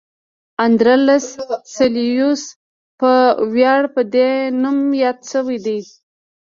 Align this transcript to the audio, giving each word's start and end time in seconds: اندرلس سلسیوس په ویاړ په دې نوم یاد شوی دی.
اندرلس 0.65 1.27
سلسیوس 1.75 2.43
په 2.99 3.11
ویاړ 3.53 3.81
په 3.95 4.01
دې 4.13 4.31
نوم 4.61 4.79
یاد 5.03 5.19
شوی 5.31 5.57
دی. 5.65 5.79